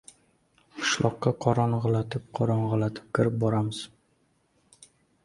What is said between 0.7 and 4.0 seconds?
Qishloqqa qorong‘ilatib-qorong‘ilatib kirib boramiz.